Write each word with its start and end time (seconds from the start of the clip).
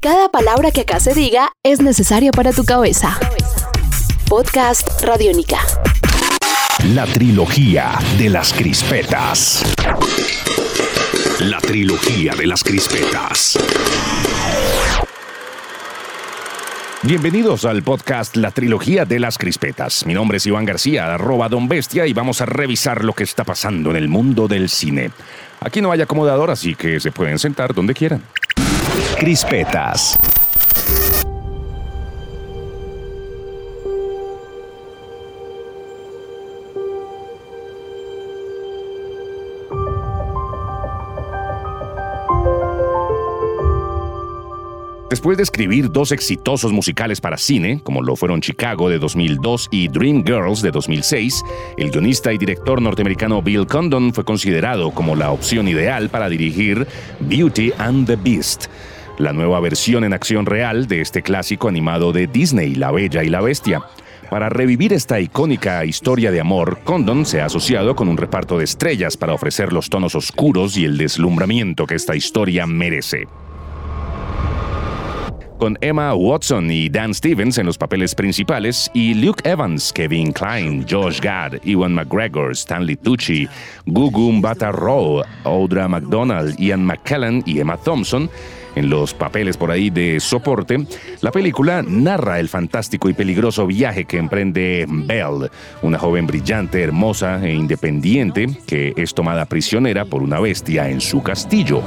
Cada 0.00 0.28
palabra 0.28 0.70
que 0.70 0.82
acá 0.82 1.00
se 1.00 1.12
diga 1.12 1.50
es 1.64 1.80
necesaria 1.80 2.30
para 2.30 2.52
tu 2.52 2.64
cabeza. 2.64 3.18
Podcast 4.28 5.02
Radiónica. 5.02 5.58
La 6.94 7.04
trilogía 7.04 7.98
de 8.16 8.28
las 8.28 8.52
crispetas. 8.52 9.64
La 11.40 11.58
trilogía 11.58 12.36
de 12.36 12.46
las 12.46 12.62
crispetas. 12.62 13.58
Bienvenidos 17.02 17.64
al 17.64 17.82
podcast 17.82 18.36
La 18.36 18.52
Trilogía 18.52 19.04
de 19.04 19.18
las 19.18 19.36
Crispetas. 19.36 20.06
Mi 20.06 20.14
nombre 20.14 20.38
es 20.38 20.46
Iván 20.46 20.64
García, 20.64 21.14
arroba 21.14 21.48
Don 21.48 21.66
Bestia, 21.66 22.06
y 22.06 22.12
vamos 22.12 22.40
a 22.40 22.46
revisar 22.46 23.04
lo 23.04 23.14
que 23.14 23.24
está 23.24 23.42
pasando 23.42 23.90
en 23.90 23.96
el 23.96 24.08
mundo 24.08 24.46
del 24.46 24.68
cine. 24.68 25.10
Aquí 25.60 25.80
no 25.80 25.90
hay 25.90 26.02
acomodador, 26.02 26.50
así 26.50 26.76
que 26.76 27.00
se 27.00 27.10
pueden 27.10 27.38
sentar 27.38 27.74
donde 27.74 27.94
quieran. 27.94 28.22
Crispetas. 29.18 30.16
Después 45.10 45.36
de 45.36 45.42
escribir 45.42 45.90
dos 45.90 46.12
exitosos 46.12 46.70
musicales 46.70 47.20
para 47.20 47.38
cine, 47.38 47.80
como 47.82 48.02
lo 48.02 48.14
fueron 48.14 48.40
Chicago 48.40 48.88
de 48.88 49.00
2002 49.00 49.68
y 49.72 49.88
Dream 49.88 50.22
Girls 50.24 50.62
de 50.62 50.70
2006, 50.70 51.42
el 51.76 51.90
guionista 51.90 52.32
y 52.32 52.38
director 52.38 52.80
norteamericano 52.80 53.42
Bill 53.42 53.66
Condon 53.66 54.14
fue 54.14 54.24
considerado 54.24 54.92
como 54.92 55.16
la 55.16 55.32
opción 55.32 55.66
ideal 55.66 56.08
para 56.08 56.28
dirigir 56.28 56.86
Beauty 57.18 57.72
and 57.78 58.06
the 58.06 58.14
Beast, 58.14 58.66
la 59.18 59.32
nueva 59.32 59.60
versión 59.60 60.04
en 60.04 60.12
acción 60.12 60.46
real 60.46 60.86
de 60.86 61.00
este 61.00 61.22
clásico 61.22 61.68
animado 61.68 62.12
de 62.12 62.26
Disney, 62.26 62.74
La 62.74 62.90
Bella 62.90 63.22
y 63.22 63.28
la 63.28 63.40
Bestia. 63.40 63.82
Para 64.30 64.48
revivir 64.48 64.92
esta 64.92 65.20
icónica 65.20 65.84
historia 65.84 66.30
de 66.30 66.40
amor, 66.40 66.80
Condon 66.84 67.26
se 67.26 67.40
ha 67.40 67.46
asociado 67.46 67.96
con 67.96 68.08
un 68.08 68.16
reparto 68.16 68.58
de 68.58 68.64
estrellas 68.64 69.16
para 69.16 69.32
ofrecer 69.32 69.72
los 69.72 69.88
tonos 69.88 70.14
oscuros 70.14 70.76
y 70.76 70.84
el 70.84 70.98
deslumbramiento 70.98 71.86
que 71.86 71.94
esta 71.94 72.14
historia 72.14 72.66
merece 72.66 73.26
con 75.58 75.76
Emma 75.80 76.14
Watson 76.14 76.70
y 76.70 76.88
Dan 76.88 77.12
Stevens 77.12 77.58
en 77.58 77.66
los 77.66 77.76
papeles 77.76 78.14
principales 78.14 78.90
y 78.94 79.14
Luke 79.14 79.42
Evans, 79.48 79.92
Kevin 79.92 80.32
Klein, 80.32 80.86
Josh 80.88 81.20
Gad, 81.20 81.54
Ewan 81.64 81.94
McGregor, 81.94 82.52
Stanley 82.52 82.96
Tucci, 82.96 83.48
Gugu 83.86 84.32
Mbatha-Raw, 84.32 85.22
Audra 85.44 85.88
McDonald, 85.88 86.56
Ian 86.58 86.86
McKellen 86.86 87.42
y 87.44 87.58
Emma 87.58 87.76
Thompson 87.76 88.30
en 88.74 88.90
los 88.90 89.14
papeles 89.14 89.56
por 89.56 89.70
ahí 89.70 89.90
de 89.90 90.20
soporte, 90.20 90.86
la 91.20 91.30
película 91.30 91.82
narra 91.82 92.38
el 92.40 92.48
fantástico 92.48 93.08
y 93.08 93.12
peligroso 93.12 93.66
viaje 93.66 94.04
que 94.04 94.18
emprende 94.18 94.86
Belle, 94.88 95.50
una 95.82 95.98
joven 95.98 96.26
brillante, 96.26 96.82
hermosa 96.82 97.44
e 97.44 97.52
independiente 97.52 98.48
que 98.66 98.94
es 98.96 99.14
tomada 99.14 99.46
prisionera 99.46 100.04
por 100.04 100.22
una 100.22 100.40
bestia 100.40 100.88
en 100.88 101.00
su 101.00 101.22
castillo. 101.22 101.82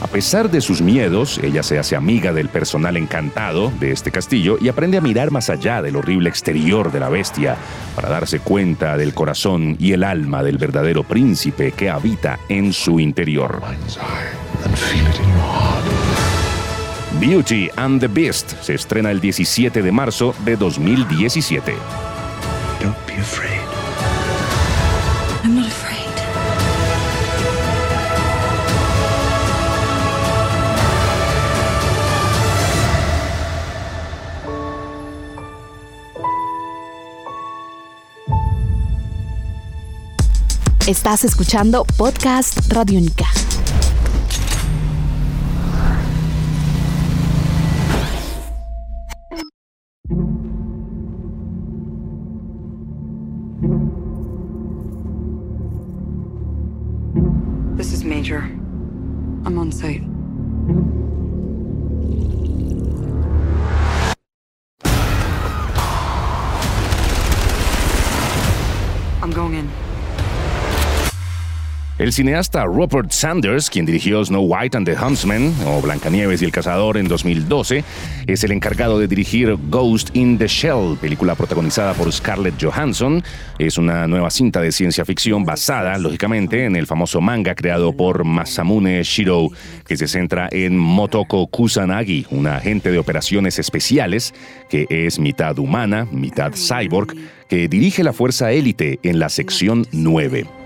A 0.00 0.06
pesar 0.06 0.50
de 0.50 0.62
sus 0.62 0.80
miedos, 0.80 1.38
ella 1.42 1.62
se 1.62 1.78
hace 1.78 1.94
amiga 1.94 2.32
del 2.32 2.48
personal 2.48 2.96
encantado 2.96 3.70
de 3.78 3.92
este 3.92 4.10
castillo 4.10 4.56
y 4.58 4.68
aprende 4.68 4.96
a 4.96 5.02
mirar 5.02 5.30
más 5.30 5.50
allá 5.50 5.82
del 5.82 5.96
horrible 5.96 6.30
exterior 6.30 6.90
de 6.90 7.00
la 7.00 7.10
bestia 7.10 7.56
para 7.94 8.08
darse 8.08 8.40
cuenta 8.40 8.96
del 8.96 9.12
corazón 9.12 9.76
y 9.78 9.92
el 9.92 10.02
alma 10.02 10.42
del 10.42 10.56
verdadero 10.56 11.04
príncipe 11.04 11.72
que 11.72 11.90
habita 11.90 12.40
en 12.48 12.72
su 12.72 12.98
interior. 12.98 13.60
Beauty 17.20 17.68
and 17.76 18.00
the 18.00 18.08
Beast 18.08 18.54
se 18.62 18.74
estrena 18.74 19.10
el 19.10 19.20
17 19.20 19.82
de 19.82 19.92
marzo 19.92 20.34
de 20.46 20.56
2017. 20.56 21.74
Estás 40.90 41.22
escuchando 41.22 41.84
Podcast 41.96 42.68
Radiónica. 42.68 43.24
This 57.76 57.92
is 57.92 58.02
Major. 58.02 58.40
I'm 59.44 59.56
on 59.60 59.70
site. 59.70 60.02
I'm 69.22 69.30
going 69.30 69.54
in. 69.54 69.79
El 72.00 72.14
cineasta 72.14 72.64
Robert 72.64 73.10
Sanders, 73.10 73.68
quien 73.68 73.84
dirigió 73.84 74.24
Snow 74.24 74.40
White 74.40 74.74
and 74.74 74.86
the 74.86 74.96
Huntsman 74.96 75.54
o 75.66 75.82
Blancanieves 75.82 76.40
y 76.40 76.46
el 76.46 76.50
Cazador 76.50 76.96
en 76.96 77.08
2012, 77.08 77.84
es 78.26 78.42
el 78.42 78.52
encargado 78.52 78.98
de 78.98 79.06
dirigir 79.06 79.54
Ghost 79.68 80.08
in 80.16 80.38
the 80.38 80.46
Shell, 80.46 80.96
película 80.98 81.34
protagonizada 81.34 81.92
por 81.92 82.10
Scarlett 82.10 82.54
Johansson. 82.58 83.22
Es 83.58 83.76
una 83.76 84.06
nueva 84.06 84.30
cinta 84.30 84.62
de 84.62 84.72
ciencia 84.72 85.04
ficción 85.04 85.44
basada, 85.44 85.98
lógicamente, 85.98 86.64
en 86.64 86.74
el 86.74 86.86
famoso 86.86 87.20
manga 87.20 87.54
creado 87.54 87.94
por 87.94 88.24
Masamune 88.24 89.02
Shiro, 89.02 89.48
que 89.86 89.98
se 89.98 90.08
centra 90.08 90.48
en 90.52 90.78
Motoko 90.78 91.48
Kusanagi, 91.48 92.26
una 92.30 92.56
agente 92.56 92.90
de 92.90 92.98
operaciones 92.98 93.58
especiales 93.58 94.32
que 94.70 94.86
es 94.88 95.18
mitad 95.18 95.58
humana, 95.58 96.08
mitad 96.10 96.52
cyborg, 96.54 97.14
que 97.46 97.68
dirige 97.68 98.02
la 98.02 98.14
fuerza 98.14 98.52
élite 98.52 99.00
en 99.02 99.18
la 99.18 99.28
sección 99.28 99.86
9. 99.92 100.59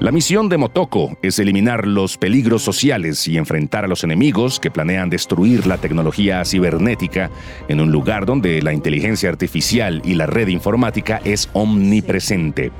La 0.00 0.12
misión 0.12 0.48
de 0.48 0.56
Motoko 0.56 1.16
es 1.22 1.38
eliminar 1.38 1.86
los 1.86 2.16
peligros 2.16 2.62
sociales 2.62 3.28
y 3.28 3.36
enfrentar 3.36 3.84
a 3.84 3.88
los 3.88 4.02
enemigos 4.02 4.58
que 4.58 4.70
planean 4.70 5.10
destruir 5.10 5.66
la 5.66 5.76
tecnología 5.76 6.44
cibernética 6.44 7.30
en 7.68 7.80
un 7.80 7.92
lugar 7.92 8.24
donde 8.26 8.62
la 8.62 8.72
inteligencia 8.72 9.28
artificial 9.28 10.00
y 10.04 10.14
la 10.14 10.26
red 10.26 10.48
informática 10.48 11.20
es 11.24 11.50
omnipresente. 11.52 12.72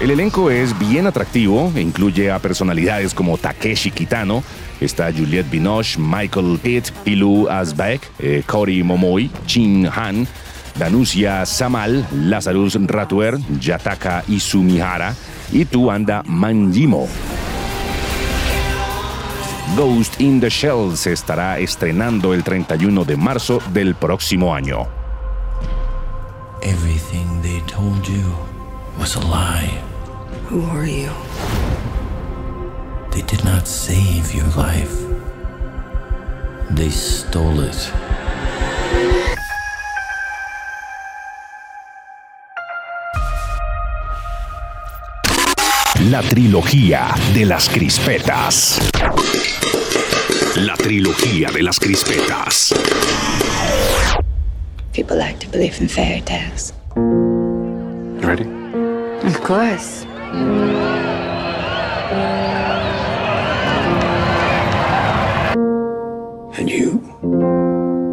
El 0.00 0.10
elenco 0.10 0.50
es 0.50 0.76
bien 0.78 1.06
atractivo 1.06 1.70
incluye 1.76 2.30
a 2.30 2.38
personalidades 2.38 3.12
como 3.12 3.36
Takeshi 3.36 3.90
Kitano, 3.90 4.42
está 4.80 5.12
Juliette 5.12 5.50
Binoche, 5.50 5.98
Michael 6.00 6.58
Pitt, 6.62 6.90
Pilu 7.04 7.50
Asbeck, 7.50 8.00
eh, 8.18 8.42
Cory 8.46 8.82
Momoi, 8.82 9.30
Chin 9.44 9.86
Han, 9.94 10.26
Danusia 10.78 11.44
Samal, 11.44 12.06
Lazarus 12.12 12.78
Ratuer, 12.86 13.38
Yataka 13.60 14.24
Isumihara 14.26 15.14
y 15.52 15.66
Tuanda 15.66 16.22
Manjimo. 16.24 17.06
Ghost 19.76 20.18
in 20.18 20.40
the 20.40 20.48
Shell 20.48 20.96
se 20.96 21.12
estará 21.12 21.58
estrenando 21.58 22.32
el 22.32 22.42
31 22.42 23.04
de 23.04 23.16
marzo 23.18 23.60
del 23.74 23.94
próximo 23.94 24.54
año. 24.54 24.88
Who 30.50 30.62
are 30.62 30.84
you? 30.84 31.12
They 33.12 33.22
did 33.22 33.44
not 33.44 33.68
save 33.68 34.34
your 34.34 34.48
life. 34.56 34.98
They 36.70 36.90
stole 36.90 37.60
it. 37.60 37.92
La 46.10 46.20
trilogía 46.22 47.14
de 47.32 47.44
las 47.44 47.68
crispetas. 47.68 48.80
La 50.56 50.74
trilogía 50.74 51.52
de 51.52 51.62
las 51.62 51.78
crispetas. 51.78 52.74
People 54.92 55.16
like 55.16 55.38
to 55.38 55.48
believe 55.48 55.80
in 55.80 55.86
fairy 55.86 56.22
tales. 56.22 56.72
Ready? 56.96 58.48
Of 59.24 59.40
course. 59.44 60.09
And 66.56 66.70
you? 66.70 67.00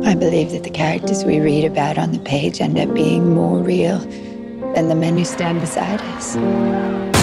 I 0.04 0.16
believe 0.16 0.52
that 0.52 0.64
the 0.64 0.72
characters 0.72 1.24
we 1.24 1.40
read 1.40 1.66
about 1.66 2.00
on 2.00 2.14
the 2.14 2.20
page 2.20 2.60
end 2.60 2.80
up 2.80 2.92
being 2.96 3.36
more 3.36 3.60
real 3.60 4.00
than 4.74 4.88
the 4.88 4.96
men 4.96 5.18
who 5.18 5.26
stand 5.26 5.62
beside 5.62 6.02
us. 6.02 7.17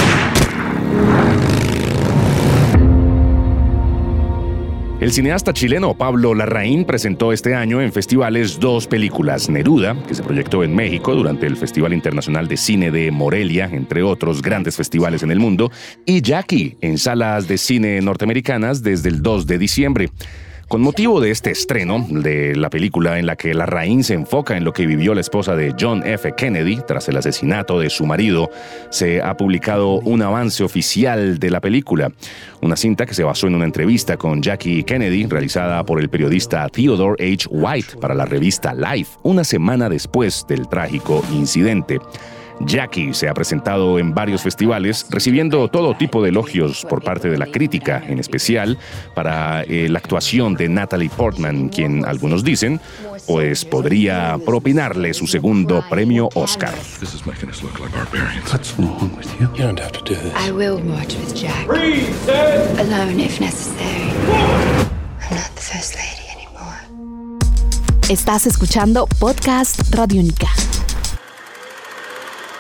El 5.05 5.13
cineasta 5.13 5.53
chileno 5.53 5.93
Pablo 5.93 6.35
Larraín 6.35 6.87
presentó 6.87 7.31
este 7.31 7.55
año 7.55 7.83
en 7.83 7.93
festivales 7.93 8.59
dos 8.59 8.87
películas, 8.87 9.51
Neruda, 9.51 10.03
que 10.09 10.15
se 10.15 10.23
proyectó 10.23 10.65
en 10.65 10.75
México 10.75 11.15
durante 11.15 11.47
el 11.47 11.59
Festival 11.59 11.93
Internacional 11.93 12.49
de 12.49 12.57
Cine 12.57 12.91
de 12.91 13.11
Morelia, 13.11 13.69
entre 13.71 14.03
otros 14.03 14.41
grandes 14.41 14.77
festivales 14.77 15.23
en 15.23 15.31
el 15.31 15.39
mundo, 15.39 15.71
y 16.07 16.23
Jackie, 16.23 16.79
en 16.81 16.97
salas 16.97 17.47
de 17.47 17.59
cine 17.59 18.01
norteamericanas 18.01 18.83
desde 18.83 19.11
el 19.11 19.21
2 19.21 19.47
de 19.47 19.59
diciembre. 19.59 20.11
Con 20.75 20.83
motivo 20.83 21.21
de 21.21 21.31
este 21.31 21.53
estreno 21.53 22.05
de 22.11 22.57
la 22.57 22.69
película 22.69 23.21
en 23.21 23.27
la 23.27 23.37
que 23.37 23.55
la 23.55 23.59
Larraín 23.59 24.03
se 24.03 24.15
enfoca 24.15 24.57
en 24.57 24.65
lo 24.65 24.73
que 24.73 24.89
vivió 24.89 25.15
la 25.15 25.21
esposa 25.21 25.55
de 25.55 25.73
John 25.79 26.03
F. 26.05 26.35
Kennedy 26.37 26.81
tras 26.85 27.09
el 27.09 27.17
asesinato 27.17 27.79
de 27.79 27.91
su 27.91 28.07
marido, 28.07 28.51
se 28.91 29.23
ha 29.23 29.37
publicado 29.37 30.01
un 30.01 30.21
avance 30.23 30.65
oficial 30.65 31.39
de 31.39 31.51
la 31.51 31.61
película, 31.61 32.11
una 32.61 32.75
cinta 32.75 33.07
que 33.07 33.15
se 33.15 33.23
basó 33.23 33.47
en 33.47 33.55
una 33.55 33.67
entrevista 33.67 34.17
con 34.17 34.43
Jackie 34.43 34.83
Kennedy 34.83 35.27
realizada 35.27 35.85
por 35.85 36.01
el 36.01 36.09
periodista 36.09 36.69
Theodore 36.69 37.25
H. 37.25 37.47
White 37.53 37.99
para 38.01 38.17
la 38.17 38.25
revista 38.25 38.75
Life 38.75 39.13
una 39.23 39.45
semana 39.45 39.89
después 39.89 40.45
del 40.49 40.67
trágico 40.67 41.23
incidente. 41.31 42.01
Jackie 42.61 43.15
se 43.15 43.29
ha 43.29 43.35
presentado 43.35 43.99
en 43.99 44.15
varios 44.15 44.43
festivales, 44.43 45.07
recibiendo 45.11 45.69
todo 45.69 45.95
tipo 45.95 46.23
de 46.23 46.31
elogios 46.31 46.85
por 46.89 47.03
parte 47.03 47.29
de 47.29 47.39
la 47.39 47.47
crítica, 47.47 48.03
en 48.07 48.19
especial 48.19 48.79
para 49.15 49.63
eh, 49.63 49.89
la 49.89 49.99
actuación 49.99 50.55
de 50.55 50.69
Natalie 50.69 51.11
Portman, 51.11 51.69
quien 51.69 52.05
algunos 52.05 52.45
dicen, 52.45 52.81
pues 53.27 53.65
podría 53.65 54.39
propinarle 54.45 55.15
su 55.15 55.27
segundo 55.27 55.85
premio 55.89 56.29
Oscar. 56.35 56.75
This 57.01 57.15
is 57.15 57.27
making 57.27 57.51
us 57.51 57.63
look 57.63 57.79
like 57.81 57.95
barbarians. 57.95 58.53
What's 58.53 58.75
wrong 58.79 59.11
with 59.17 59.27
you? 59.41 59.49
You 59.55 59.65
don't 59.65 59.81
have 59.81 59.93
to 59.93 60.05
do 60.05 60.15
this. 60.15 60.33
I 60.37 60.51
will 60.51 60.79
march 60.83 61.15
with 61.17 61.35
Jack. 61.35 61.67
Alone 62.79 63.21
if 63.21 63.41
necessary. 63.41 64.11
I'm 65.31 65.37
not 65.37 65.55
the 65.55 65.63
first 65.63 65.95
lady 65.95 66.29
anymore. 66.35 66.79
Estás 68.09 68.47
escuchando 68.47 69.07
Podcast 69.19 69.95
Radio 69.95 70.21
Única. 70.21 70.49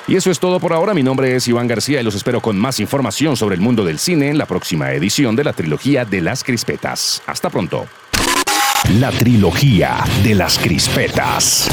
Y 0.07 0.17
eso 0.17 0.31
es 0.31 0.39
todo 0.39 0.61
por 0.61 0.73
ahora. 0.73 0.93
Mi 0.93 1.03
nombre 1.03 1.35
es 1.35 1.49
Iván 1.49 1.67
García 1.67 2.01
y 2.01 2.05
los 2.05 2.15
espero 2.15 2.41
con 2.41 2.59
más 2.59 2.79
información 2.79 3.37
sobre 3.37 3.55
el 3.55 3.61
mundo 3.61 3.85
del 3.85 3.99
cine 3.99 4.29
en 4.29 4.37
la 4.37 4.47
próxima 4.47 4.93
edición 4.93 5.35
de 5.35 5.45
la 5.45 5.53
trilogía 5.53 6.05
de 6.05 6.21
las 6.21 6.45
crispetas. 6.45 7.23
Hasta 7.27 7.49
pronto. 7.49 7.87
La 8.99 9.11
trilogía 9.11 10.05
de 10.23 10.35
las 10.35 10.59
crispetas. 10.59 11.69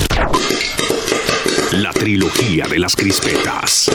La 1.73 1.91
trilogía 1.91 2.67
de 2.67 2.79
las 2.79 2.95
crispetas. 2.95 3.91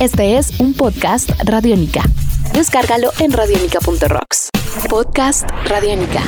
Este 0.00 0.38
es 0.38 0.58
un 0.60 0.72
podcast 0.72 1.30
Radiónica. 1.44 2.02
Descárgalo 2.54 3.10
en 3.18 3.32
radionica.rocks. 3.32 4.48
Podcast 4.88 5.46
Radiónica. 5.66 6.22